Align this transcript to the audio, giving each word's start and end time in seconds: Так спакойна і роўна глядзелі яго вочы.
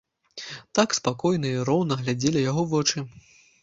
Так 0.79 0.95
спакойна 0.99 1.53
і 1.53 1.63
роўна 1.71 2.01
глядзелі 2.03 2.47
яго 2.51 2.69
вочы. 2.77 3.09